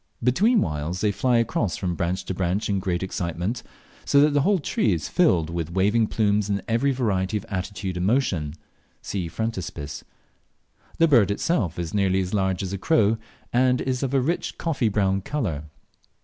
[0.23, 3.61] Between whiles they fly across from branch to branch in great excitement,
[4.03, 7.97] so that the whole tree is filled with waving plumes in every variety of attitude
[7.97, 8.55] and motion.
[9.03, 10.03] (See Frontispiece.)
[10.97, 13.19] The bird itself is nearly as large as a crow,
[13.53, 15.65] and is of a rich coffee brown colour.